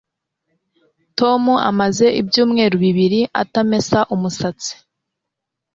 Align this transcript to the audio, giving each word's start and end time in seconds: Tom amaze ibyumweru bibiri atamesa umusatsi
Tom 1.19 1.43
amaze 1.69 2.05
ibyumweru 2.21 2.75
bibiri 2.85 3.21
atamesa 3.41 3.99
umusatsi 4.15 4.73